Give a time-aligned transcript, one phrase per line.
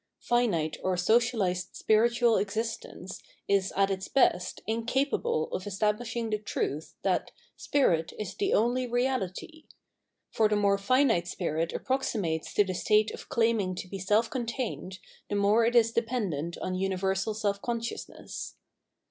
[0.19, 7.29] Finite or socialised spiritual existence is at its best incapable of establishing the truth that
[7.55, 9.65] "Spirit is the only reality'';
[10.31, 14.97] for the more finite spirit approximates to the state of claiming to be self contained
[15.29, 18.55] the more is it dependent on universal self consciousness.